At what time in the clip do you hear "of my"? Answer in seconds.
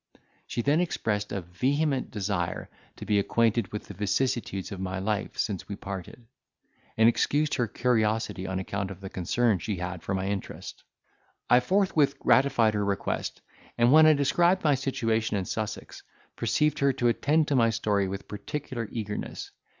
4.71-4.97